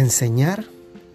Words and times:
Enseñar, 0.00 0.64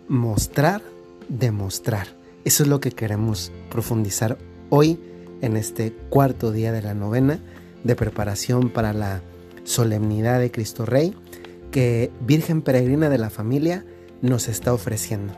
mostrar, 0.08 0.84
demostrar. 1.28 2.06
Eso 2.44 2.62
es 2.62 2.70
lo 2.70 2.80
que 2.80 2.92
queremos 2.92 3.52
profundizar 3.72 4.38
hoy 4.70 5.00
en 5.42 5.58
este 5.58 5.92
cuarto 6.12 6.52
día 6.52 6.72
de 6.72 6.84
la 6.84 6.94
novena 6.94 7.40
de 7.84 7.96
preparación 7.96 8.70
para 8.70 8.94
la 8.94 9.24
solemnidad 9.64 10.40
de 10.40 10.52
Cristo 10.52 10.86
Rey 10.86 11.16
que 11.72 12.12
Virgen 12.22 12.62
Peregrina 12.62 13.10
de 13.10 13.18
la 13.18 13.32
Familia 13.32 13.84
nos 14.22 14.48
está 14.48 14.72
ofreciendo 14.72 15.34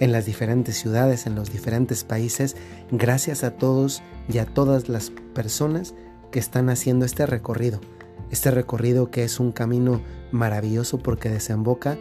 en 0.00 0.10
las 0.10 0.24
diferentes 0.24 0.78
ciudades, 0.78 1.26
en 1.26 1.34
los 1.34 1.52
diferentes 1.52 2.04
países, 2.04 2.56
gracias 2.90 3.44
a 3.44 3.50
todos 3.50 4.00
y 4.32 4.38
a 4.38 4.46
todas 4.46 4.88
las 4.88 5.12
personas 5.34 5.92
que 6.32 6.38
están 6.38 6.70
haciendo 6.70 7.04
este 7.04 7.26
recorrido. 7.26 7.82
Este 8.30 8.50
recorrido 8.50 9.10
que 9.10 9.24
es 9.24 9.40
un 9.40 9.52
camino 9.52 10.00
maravilloso 10.32 10.96
porque 10.96 11.28
desemboca 11.28 11.98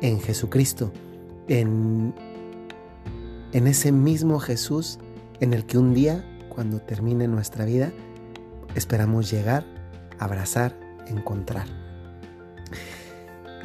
en 0.00 0.20
Jesucristo, 0.20 0.92
en, 1.48 2.14
en 3.52 3.66
ese 3.66 3.92
mismo 3.92 4.38
Jesús 4.38 4.98
en 5.40 5.52
el 5.54 5.66
que 5.66 5.78
un 5.78 5.94
día, 5.94 6.24
cuando 6.48 6.80
termine 6.80 7.28
nuestra 7.28 7.64
vida, 7.64 7.92
esperamos 8.74 9.30
llegar, 9.30 9.64
abrazar, 10.18 10.78
encontrar. 11.06 11.66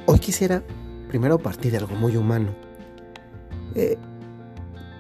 Hoy 0.06 0.20
quisiera 0.20 0.64
primero 1.08 1.40
partir 1.40 1.72
de 1.72 1.80
algo 1.80 1.96
muy 1.96 2.16
humano. 2.16 2.56
Eh, 3.76 3.98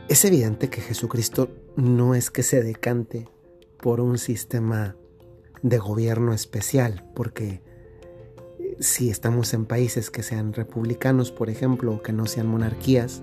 es 0.09 0.25
evidente 0.25 0.69
que 0.69 0.81
Jesucristo 0.81 1.49
no 1.75 2.15
es 2.15 2.31
que 2.31 2.43
se 2.43 2.61
decante 2.61 3.29
por 3.77 4.01
un 4.01 4.17
sistema 4.17 4.95
de 5.61 5.77
gobierno 5.77 6.33
especial, 6.33 7.09
porque 7.15 7.61
si 8.81 9.11
estamos 9.11 9.53
en 9.53 9.65
países 9.65 10.09
que 10.09 10.23
sean 10.23 10.53
republicanos, 10.53 11.31
por 11.31 11.49
ejemplo, 11.49 11.93
o 11.93 12.01
que 12.01 12.13
no 12.13 12.25
sean 12.25 12.47
monarquías, 12.47 13.21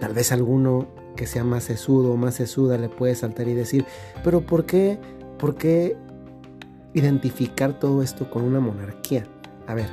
tal 0.00 0.14
vez 0.14 0.32
alguno 0.32 0.88
que 1.14 1.26
sea 1.26 1.44
más 1.44 1.64
sesudo 1.64 2.12
o 2.12 2.16
más 2.16 2.36
sesuda 2.36 2.78
le 2.78 2.88
puede 2.88 3.14
saltar 3.14 3.48
y 3.48 3.54
decir, 3.54 3.84
pero 4.24 4.40
¿por 4.40 4.64
qué, 4.64 4.98
por 5.38 5.56
qué 5.56 5.96
identificar 6.94 7.78
todo 7.78 8.02
esto 8.02 8.30
con 8.30 8.42
una 8.42 8.60
monarquía? 8.60 9.26
A 9.66 9.74
ver, 9.74 9.90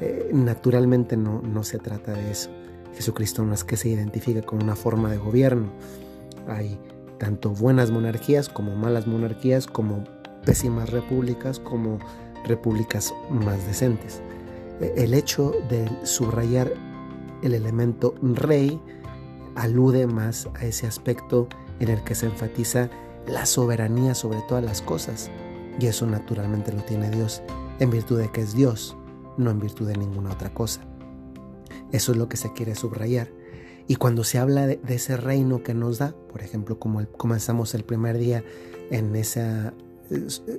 eh, 0.00 0.28
naturalmente 0.32 1.16
no, 1.16 1.40
no 1.40 1.62
se 1.62 1.78
trata 1.78 2.12
de 2.12 2.32
eso. 2.32 2.50
Jesucristo 2.94 3.44
no 3.44 3.54
es 3.54 3.62
que 3.62 3.76
se 3.76 3.90
identifique 3.90 4.42
con 4.42 4.60
una 4.60 4.74
forma 4.74 5.08
de 5.08 5.18
gobierno. 5.18 5.70
Hay 6.48 6.80
tanto 7.18 7.50
buenas 7.50 7.92
monarquías 7.92 8.48
como 8.48 8.74
malas 8.74 9.06
monarquías, 9.06 9.68
como 9.68 10.02
pésimas 10.44 10.90
repúblicas, 10.90 11.60
como 11.60 11.98
repúblicas 12.46 13.14
más 13.30 13.66
decentes. 13.66 14.22
E, 14.80 14.92
el 14.96 15.14
hecho 15.14 15.52
de 15.68 15.90
subrayar 16.04 16.72
el 17.42 17.54
elemento 17.54 18.14
rey 18.22 18.80
alude 19.54 20.06
más 20.06 20.48
a 20.54 20.64
ese 20.64 20.86
aspecto 20.86 21.48
en 21.80 21.88
el 21.88 22.02
que 22.04 22.14
se 22.14 22.26
enfatiza 22.26 22.90
la 23.26 23.46
soberanía 23.46 24.14
sobre 24.14 24.40
todas 24.48 24.64
las 24.64 24.82
cosas. 24.82 25.30
Y 25.78 25.86
eso 25.86 26.06
naturalmente 26.06 26.72
lo 26.72 26.82
tiene 26.82 27.10
Dios, 27.10 27.42
en 27.80 27.90
virtud 27.90 28.18
de 28.18 28.30
que 28.30 28.40
es 28.40 28.54
Dios, 28.54 28.96
no 29.36 29.50
en 29.50 29.58
virtud 29.58 29.86
de 29.88 29.96
ninguna 29.96 30.32
otra 30.32 30.52
cosa. 30.52 30.80
Eso 31.92 32.12
es 32.12 32.18
lo 32.18 32.28
que 32.28 32.36
se 32.36 32.52
quiere 32.52 32.74
subrayar. 32.74 33.28
Y 33.88 33.96
cuando 33.96 34.24
se 34.24 34.38
habla 34.38 34.66
de, 34.66 34.80
ese 34.88 35.16
reino 35.16 35.62
que 35.62 35.74
nos 35.74 35.98
da, 35.98 36.14
por 36.32 36.42
ejemplo, 36.42 36.78
como 36.78 37.06
comenzamos 37.12 37.74
el 37.74 37.84
primer 37.84 38.18
día 38.18 38.42
en 38.90 39.14
esa 39.14 39.74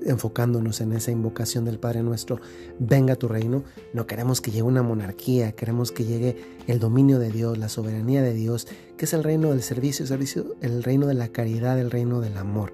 enfocándonos 0.05 0.81
en 0.81 0.93
esa 0.93 1.11
invocación 1.11 1.65
del 1.65 1.79
Padre 1.79 2.03
nuestro, 2.03 2.39
venga 2.79 3.15
tu 3.15 3.27
reino, 3.27 3.63
no 3.93 4.07
queremos 4.07 4.41
que 4.41 4.51
llegue 4.51 4.63
una 4.63 4.83
monarquía, 4.83 5.51
queremos 5.53 5.91
que 5.91 6.05
llegue 6.05 6.37
el 6.67 6.79
dominio 6.79 7.19
de 7.19 7.31
Dios, 7.31 7.57
la 7.57 7.69
soberanía 7.69 8.21
de 8.21 8.33
Dios, 8.33 8.67
que 8.97 9.05
es 9.05 9.13
el 9.13 9.23
reino 9.23 9.51
del 9.51 9.61
servicio, 9.61 10.05
el, 10.61 10.83
reino 10.83 11.07
de 11.07 11.13
la 11.13 11.29
caridad, 11.29 11.79
el 11.79 11.91
reino 11.91 12.21
del 12.21 12.37
amor. 12.37 12.73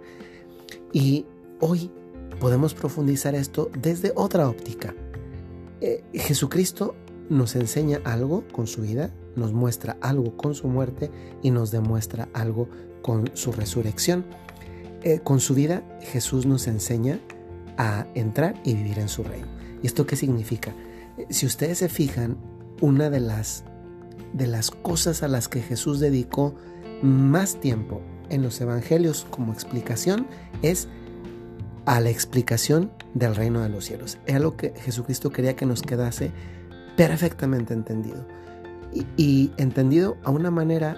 Y 0.92 1.26
hoy 1.60 1.92
podemos 2.40 2.74
profundizar 2.74 3.36
esto 3.36 3.70
desde 3.80 4.12
otra 4.16 4.50
óptica. 4.50 4.96
Eh, 5.82 6.04
Jesucristo 6.14 6.96
nos 7.30 7.56
enseña 7.56 8.00
algo 8.04 8.44
con 8.52 8.68
su 8.68 8.82
vida, 8.82 9.14
nos 9.36 9.54
muestra 9.54 9.98
algo 10.02 10.38
con 10.38 10.56
su 10.56 10.68
muerte 10.68 11.12
y 11.42 11.52
nos 11.52 11.72
demuestra 11.72 12.30
algo 12.34 12.70
con 13.02 13.32
su 13.34 13.52
resurrección. 13.52 14.26
Eh, 15.04 15.20
con 15.22 15.40
su 15.42 15.54
vida 15.54 15.84
Jesús 16.02 16.46
nos 16.46 16.68
enseña 16.68 17.20
a 17.78 18.08
entrar 18.14 18.56
y 18.64 18.74
vivir 18.74 19.00
en 19.00 19.10
su 19.10 19.24
reino. 19.24 19.48
¿Y 19.82 19.88
esto 19.88 20.06
qué 20.06 20.16
significa? 20.16 20.74
Eh, 21.18 21.28
si 21.30 21.46
ustedes 21.46 21.80
se 21.80 21.90
fijan, 21.90 22.38
una 22.80 23.10
de 23.10 23.20
las, 23.20 23.64
de 24.34 24.48
las 24.48 24.72
cosas 24.72 25.24
a 25.24 25.28
las 25.28 25.48
que 25.48 25.62
Jesús 25.62 26.00
dedicó 26.00 26.56
más 27.02 27.60
tiempo 27.60 28.02
en 28.30 28.42
los 28.42 28.60
evangelios 28.62 29.28
como 29.30 29.52
explicación 29.54 30.26
es 30.62 30.88
a 31.86 32.00
la 32.00 32.10
explicación 32.10 32.92
del 33.14 33.36
reino 33.36 33.62
de 33.62 33.70
los 33.70 33.86
cielos. 33.86 34.18
Era 34.26 34.40
lo 34.40 34.56
que 34.56 34.74
Jesucristo 34.78 35.32
quería 35.32 35.56
que 35.56 35.66
nos 35.66 35.82
quedase 35.82 36.32
perfectamente 36.96 37.74
entendido. 37.74 38.26
Y, 38.94 39.06
y 39.18 39.52
entendido 39.58 40.18
a 40.24 40.32
una 40.32 40.50
manera, 40.50 40.98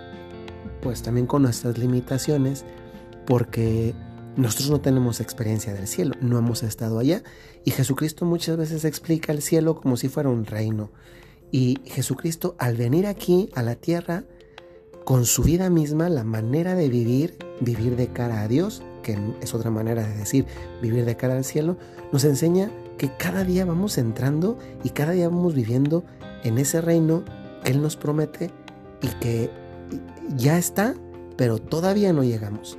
pues 0.81 1.01
también 1.01 1.25
con 1.25 1.41
nuestras 1.41 1.77
limitaciones, 1.77 2.65
porque 3.25 3.93
nosotros 4.35 4.69
no 4.69 4.81
tenemos 4.81 5.21
experiencia 5.21 5.73
del 5.73 5.87
cielo, 5.87 6.15
no 6.21 6.37
hemos 6.37 6.63
estado 6.63 6.99
allá 6.99 7.23
y 7.63 7.71
Jesucristo 7.71 8.25
muchas 8.25 8.57
veces 8.57 8.85
explica 8.85 9.31
el 9.31 9.41
cielo 9.41 9.75
como 9.75 9.97
si 9.97 10.09
fuera 10.09 10.29
un 10.29 10.45
reino. 10.45 10.91
Y 11.51 11.79
Jesucristo 11.85 12.55
al 12.59 12.75
venir 12.75 13.07
aquí 13.07 13.49
a 13.55 13.63
la 13.63 13.75
tierra, 13.75 14.25
con 15.05 15.25
su 15.25 15.43
vida 15.43 15.69
misma, 15.69 16.09
la 16.09 16.23
manera 16.23 16.75
de 16.75 16.89
vivir, 16.89 17.37
vivir 17.61 17.95
de 17.95 18.07
cara 18.07 18.41
a 18.41 18.47
Dios, 18.47 18.81
que 19.03 19.17
es 19.41 19.53
otra 19.53 19.69
manera 19.69 20.05
de 20.05 20.15
decir 20.15 20.45
vivir 20.81 21.05
de 21.05 21.15
cara 21.15 21.37
al 21.37 21.45
cielo, 21.45 21.77
nos 22.11 22.23
enseña 22.23 22.71
que 22.97 23.15
cada 23.15 23.43
día 23.43 23.65
vamos 23.65 23.97
entrando 23.97 24.57
y 24.83 24.89
cada 24.89 25.13
día 25.13 25.29
vamos 25.29 25.53
viviendo 25.53 26.03
en 26.43 26.57
ese 26.57 26.81
reino 26.81 27.23
que 27.63 27.71
Él 27.71 27.81
nos 27.81 27.95
promete 27.95 28.51
y 29.01 29.07
que 29.19 29.49
ya 30.35 30.57
está, 30.57 30.95
pero 31.37 31.59
todavía 31.59 32.11
no 32.13 32.23
llegamos. 32.23 32.77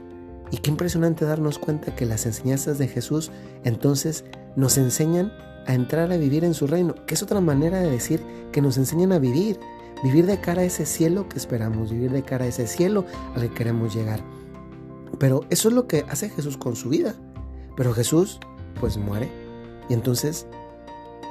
Y 0.50 0.58
qué 0.58 0.70
impresionante 0.70 1.24
darnos 1.24 1.58
cuenta 1.58 1.94
que 1.94 2.06
las 2.06 2.26
enseñanzas 2.26 2.78
de 2.78 2.88
Jesús 2.88 3.30
entonces 3.64 4.24
nos 4.54 4.78
enseñan 4.78 5.32
a 5.66 5.74
entrar 5.74 6.12
a 6.12 6.16
vivir 6.16 6.44
en 6.44 6.54
su 6.54 6.66
reino, 6.66 6.94
que 7.06 7.14
es 7.14 7.22
otra 7.22 7.40
manera 7.40 7.80
de 7.80 7.90
decir 7.90 8.22
que 8.52 8.62
nos 8.62 8.78
enseñan 8.78 9.12
a 9.12 9.18
vivir, 9.18 9.58
vivir 10.04 10.26
de 10.26 10.40
cara 10.40 10.62
a 10.62 10.64
ese 10.64 10.86
cielo 10.86 11.28
que 11.28 11.38
esperamos, 11.38 11.90
vivir 11.90 12.12
de 12.12 12.22
cara 12.22 12.44
a 12.44 12.48
ese 12.48 12.66
cielo 12.66 13.04
al 13.34 13.42
que 13.42 13.54
queremos 13.54 13.94
llegar. 13.94 14.20
Pero 15.18 15.44
eso 15.50 15.68
es 15.68 15.74
lo 15.74 15.86
que 15.88 16.04
hace 16.08 16.28
Jesús 16.28 16.56
con 16.56 16.76
su 16.76 16.90
vida. 16.90 17.14
Pero 17.76 17.92
Jesús 17.92 18.38
pues 18.80 18.96
muere. 18.96 19.30
Y 19.88 19.94
entonces, 19.94 20.46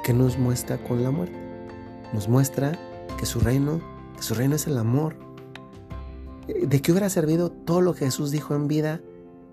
¿qué 0.04 0.12
nos 0.12 0.38
muestra 0.38 0.78
con 0.78 1.02
la 1.02 1.10
muerte? 1.10 1.38
Nos 2.12 2.28
muestra 2.28 2.72
que 3.18 3.26
su 3.26 3.40
reino, 3.40 3.80
que 4.16 4.22
su 4.22 4.34
reino 4.34 4.56
es 4.56 4.66
el 4.66 4.78
amor, 4.78 5.16
¿De 6.48 6.80
qué 6.80 6.92
hubiera 6.92 7.10
servido 7.10 7.50
todo 7.50 7.80
lo 7.80 7.94
que 7.94 8.04
Jesús 8.04 8.30
dijo 8.30 8.54
en 8.54 8.68
vida 8.68 9.00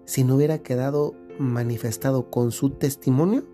si 0.05 0.23
no 0.23 0.35
hubiera 0.35 0.59
quedado 0.59 1.15
manifestado 1.39 2.29
con 2.29 2.51
su 2.51 2.69
testimonio 2.69 3.45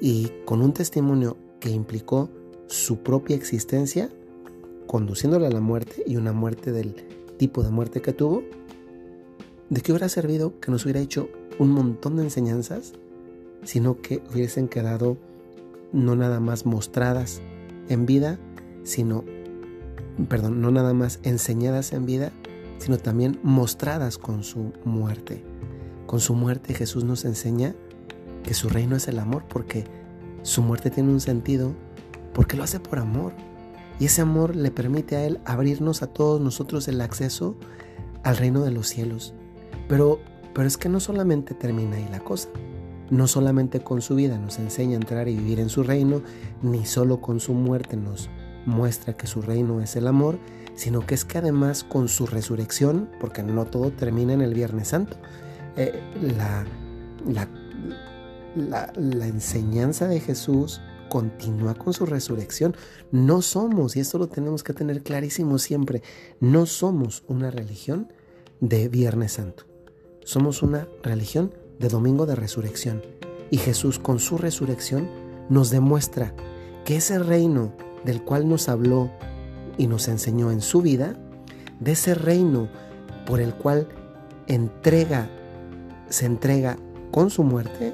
y 0.00 0.30
con 0.44 0.60
un 0.60 0.72
testimonio 0.74 1.38
que 1.60 1.70
implicó 1.70 2.28
su 2.66 2.98
propia 2.98 3.36
existencia, 3.36 4.10
conduciéndole 4.86 5.46
a 5.46 5.50
la 5.50 5.60
muerte 5.60 6.02
y 6.06 6.16
una 6.16 6.32
muerte 6.32 6.72
del 6.72 6.94
tipo 7.38 7.62
de 7.62 7.70
muerte 7.70 8.02
que 8.02 8.12
tuvo? 8.12 8.42
¿De 9.70 9.80
qué 9.80 9.92
hubiera 9.92 10.10
servido 10.10 10.60
que 10.60 10.70
nos 10.70 10.84
hubiera 10.84 11.00
hecho 11.00 11.30
un 11.58 11.70
montón 11.70 12.16
de 12.16 12.24
enseñanzas, 12.24 12.92
sino 13.64 14.00
que 14.02 14.22
hubiesen 14.32 14.68
quedado 14.68 15.16
no 15.92 16.14
nada 16.16 16.38
más 16.40 16.66
mostradas 16.66 17.40
en 17.88 18.04
vida, 18.04 18.38
sino 18.82 19.24
perdón, 20.24 20.60
no 20.60 20.70
nada 20.70 20.94
más 20.94 21.20
enseñadas 21.22 21.92
en 21.92 22.06
vida, 22.06 22.32
sino 22.78 22.98
también 22.98 23.38
mostradas 23.42 24.18
con 24.18 24.42
su 24.42 24.72
muerte. 24.84 25.44
Con 26.06 26.20
su 26.20 26.34
muerte 26.34 26.74
Jesús 26.74 27.04
nos 27.04 27.24
enseña 27.24 27.74
que 28.42 28.54
su 28.54 28.68
reino 28.68 28.96
es 28.96 29.08
el 29.08 29.18
amor 29.18 29.44
porque 29.48 29.84
su 30.42 30.62
muerte 30.62 30.90
tiene 30.90 31.10
un 31.10 31.20
sentido 31.20 31.74
porque 32.32 32.56
lo 32.56 32.64
hace 32.64 32.80
por 32.80 32.98
amor. 32.98 33.32
Y 33.98 34.04
ese 34.04 34.20
amor 34.20 34.54
le 34.54 34.70
permite 34.70 35.16
a 35.16 35.24
Él 35.24 35.40
abrirnos 35.44 36.02
a 36.02 36.06
todos 36.06 36.40
nosotros 36.40 36.86
el 36.86 37.00
acceso 37.00 37.56
al 38.24 38.36
reino 38.36 38.62
de 38.62 38.70
los 38.70 38.88
cielos. 38.88 39.34
Pero, 39.88 40.20
pero 40.54 40.68
es 40.68 40.76
que 40.76 40.88
no 40.88 41.00
solamente 41.00 41.54
termina 41.54 41.96
ahí 41.96 42.06
la 42.10 42.20
cosa. 42.20 42.50
No 43.08 43.26
solamente 43.26 43.80
con 43.80 44.02
su 44.02 44.14
vida 44.16 44.36
nos 44.36 44.58
enseña 44.58 44.94
a 44.94 45.00
entrar 45.00 45.28
y 45.28 45.36
vivir 45.36 45.60
en 45.60 45.70
su 45.70 45.82
reino, 45.82 46.22
ni 46.60 46.84
solo 46.84 47.20
con 47.20 47.40
su 47.40 47.54
muerte 47.54 47.96
nos 47.96 48.28
muestra 48.66 49.16
que 49.16 49.26
su 49.26 49.40
reino 49.40 49.80
es 49.80 49.96
el 49.96 50.06
amor, 50.06 50.38
sino 50.74 51.06
que 51.06 51.14
es 51.14 51.24
que 51.24 51.38
además 51.38 51.84
con 51.84 52.08
su 52.08 52.26
resurrección, 52.26 53.08
porque 53.18 53.42
no 53.42 53.64
todo 53.64 53.90
termina 53.90 54.34
en 54.34 54.42
el 54.42 54.52
Viernes 54.54 54.88
Santo, 54.88 55.16
eh, 55.76 56.00
la, 56.36 56.66
enseñanza 59.26 60.06
de 60.08 60.20
Jesús 60.20 60.80
continúa 61.08 61.74
con 61.74 61.92
su 61.92 62.06
resurrección. 62.06 62.76
No 63.10 63.42
somos, 63.42 63.96
y 63.96 64.00
esto 64.00 64.18
lo 64.18 64.28
tenemos 64.28 64.62
que 64.62 64.74
tener 64.74 65.02
clarísimo 65.02 65.58
siempre, 65.58 66.02
no 66.40 66.66
somos 66.66 67.24
una 67.26 67.50
religión 67.50 68.12
de 68.60 68.88
Viernes 68.88 69.32
Santo. 69.32 69.64
Somos 70.24 70.62
una 70.62 70.88
religión 71.02 71.54
de 71.78 71.88
Domingo 71.88 72.26
de 72.26 72.36
Resurrección. 72.36 73.02
Y 73.50 73.58
Jesús 73.58 73.98
con 73.98 74.18
su 74.18 74.38
resurrección 74.38 75.08
nos 75.48 75.70
demuestra 75.70 76.34
que 76.84 76.96
ese 76.96 77.18
reino 77.18 77.72
del 78.06 78.22
cual 78.22 78.48
nos 78.48 78.70
habló 78.70 79.10
y 79.76 79.88
nos 79.88 80.08
enseñó 80.08 80.50
en 80.50 80.62
su 80.62 80.80
vida, 80.80 81.14
de 81.80 81.92
ese 81.92 82.14
reino 82.14 82.68
por 83.26 83.40
el 83.40 83.54
cual 83.54 83.88
entrega, 84.46 85.28
se 86.08 86.24
entrega 86.24 86.78
con 87.10 87.28
su 87.28 87.42
muerte, 87.42 87.92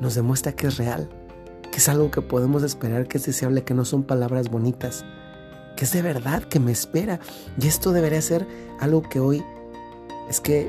nos 0.00 0.14
demuestra 0.14 0.52
que 0.52 0.68
es 0.68 0.78
real, 0.78 1.10
que 1.70 1.78
es 1.78 1.88
algo 1.88 2.10
que 2.10 2.22
podemos 2.22 2.62
esperar, 2.62 3.08
que 3.08 3.18
es 3.18 3.26
deseable, 3.26 3.64
que 3.64 3.74
no 3.74 3.84
son 3.84 4.04
palabras 4.04 4.48
bonitas, 4.48 5.04
que 5.76 5.84
es 5.84 5.92
de 5.92 6.02
verdad, 6.02 6.44
que 6.44 6.60
me 6.60 6.72
espera. 6.72 7.20
Y 7.60 7.66
esto 7.66 7.92
debería 7.92 8.22
ser 8.22 8.46
algo 8.80 9.02
que 9.02 9.20
hoy 9.20 9.44
es 10.30 10.40
que 10.40 10.68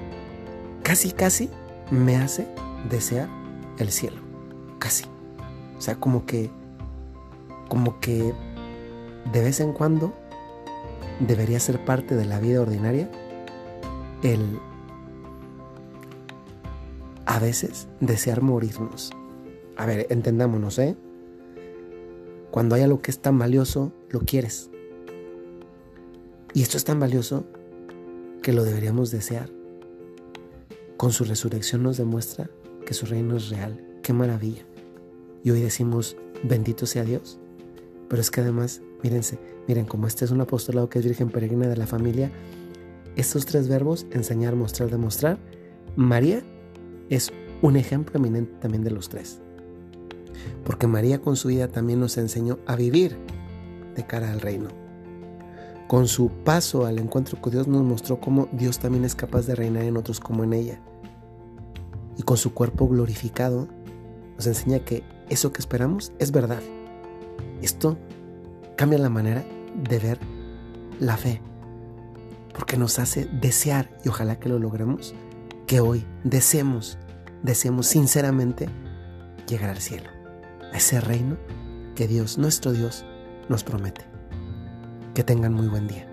casi, 0.83 1.11
casi 1.11 1.49
me 1.91 2.17
hace 2.17 2.47
desear 2.89 3.29
el 3.77 3.91
cielo. 3.91 4.17
Casi. 4.79 5.05
O 5.77 5.81
sea, 5.81 5.95
como 5.95 6.25
que, 6.25 6.49
como 7.69 7.99
que 7.99 8.33
de 9.31 9.41
vez 9.41 9.59
en 9.59 9.73
cuando 9.73 10.13
debería 11.19 11.59
ser 11.59 11.83
parte 11.83 12.15
de 12.15 12.25
la 12.25 12.39
vida 12.39 12.61
ordinaria 12.61 13.09
el 14.23 14.59
a 17.25 17.39
veces 17.39 17.87
desear 17.99 18.41
morirnos. 18.41 19.11
A 19.77 19.85
ver, 19.85 20.07
entendámonos, 20.09 20.79
¿eh? 20.79 20.97
Cuando 22.49 22.73
hay 22.73 22.81
algo 22.81 23.01
que 23.01 23.11
es 23.11 23.19
tan 23.19 23.37
valioso, 23.37 23.93
lo 24.09 24.21
quieres. 24.21 24.71
Y 26.53 26.63
esto 26.63 26.77
es 26.77 26.83
tan 26.83 26.99
valioso 26.99 27.45
que 28.41 28.51
lo 28.51 28.63
deberíamos 28.63 29.11
desear. 29.11 29.49
Con 30.97 31.11
su 31.11 31.23
resurrección 31.23 31.83
nos 31.83 31.97
demuestra 31.97 32.49
que 32.85 32.95
su 32.95 33.05
reino 33.05 33.37
es 33.37 33.49
real. 33.49 33.85
¡Qué 34.01 34.11
maravilla! 34.11 34.65
Y 35.43 35.51
hoy 35.51 35.61
decimos, 35.61 36.17
bendito 36.43 36.87
sea 36.87 37.03
Dios. 37.03 37.39
Pero 38.09 38.21
es 38.21 38.31
que 38.31 38.41
además, 38.41 38.81
mírense, 39.03 39.39
miren, 39.67 39.85
como 39.85 40.07
este 40.07 40.25
es 40.25 40.31
un 40.31 40.41
apostolado 40.41 40.89
que 40.89 40.99
es 40.99 41.05
Virgen 41.05 41.29
Peregrina 41.29 41.67
de 41.67 41.77
la 41.77 41.87
familia, 41.87 42.31
estos 43.15 43.45
tres 43.45 43.67
verbos, 43.67 44.07
enseñar, 44.11 44.55
mostrar, 44.55 44.89
demostrar, 44.89 45.37
María 45.95 46.41
es 47.09 47.31
un 47.61 47.75
ejemplo 47.75 48.19
eminente 48.19 48.53
también 48.59 48.83
de 48.83 48.91
los 48.91 49.09
tres. 49.09 49.39
Porque 50.63 50.87
María 50.87 51.21
con 51.21 51.35
su 51.35 51.49
vida 51.49 51.67
también 51.67 51.99
nos 51.99 52.17
enseñó 52.17 52.59
a 52.65 52.75
vivir 52.75 53.17
de 53.95 54.05
cara 54.05 54.31
al 54.31 54.41
reino. 54.41 54.69
Con 55.87 56.07
su 56.07 56.29
paso 56.29 56.85
al 56.85 56.99
encuentro 56.99 57.41
con 57.41 57.51
Dios 57.51 57.67
nos 57.67 57.83
mostró 57.83 58.19
cómo 58.19 58.47
Dios 58.51 58.79
también 58.79 59.05
es 59.05 59.15
capaz 59.15 59.47
de 59.47 59.55
reinar 59.55 59.83
en 59.83 59.97
otros 59.97 60.19
como 60.19 60.43
en 60.43 60.53
ella. 60.53 60.79
Y 62.17 62.23
con 62.23 62.37
su 62.37 62.53
cuerpo 62.53 62.87
glorificado 62.87 63.67
nos 64.35 64.47
enseña 64.47 64.79
que 64.79 65.03
eso 65.29 65.51
que 65.51 65.59
esperamos 65.59 66.11
es 66.19 66.31
verdad. 66.31 66.61
Esto 67.61 67.97
cambia 68.75 68.99
la 68.99 69.09
manera 69.09 69.43
de 69.75 69.99
ver 69.99 70.19
la 70.99 71.17
fe, 71.17 71.41
porque 72.53 72.77
nos 72.77 72.99
hace 72.99 73.25
desear, 73.25 73.89
y 74.03 74.09
ojalá 74.09 74.39
que 74.39 74.49
lo 74.49 74.59
logremos, 74.59 75.13
que 75.67 75.79
hoy 75.79 76.05
deseemos, 76.23 76.97
deseemos 77.43 77.87
sinceramente 77.87 78.67
llegar 79.47 79.69
al 79.69 79.79
cielo, 79.79 80.09
a 80.73 80.77
ese 80.77 80.99
reino 81.01 81.37
que 81.95 82.07
Dios, 82.07 82.37
nuestro 82.37 82.71
Dios, 82.71 83.05
nos 83.49 83.63
promete. 83.63 84.01
Que 85.13 85.23
tengan 85.23 85.53
muy 85.53 85.67
buen 85.67 85.87
día. 85.87 86.08